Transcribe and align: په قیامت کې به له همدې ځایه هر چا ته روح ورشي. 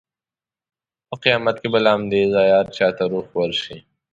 په 1.07 1.15
قیامت 1.23 1.55
کې 1.61 1.67
به 1.73 1.79
له 1.85 1.89
همدې 1.95 2.21
ځایه 2.33 2.55
هر 2.59 2.67
چا 2.77 2.87
ته 2.97 3.03
روح 3.11 3.27
ورشي. 3.37 3.77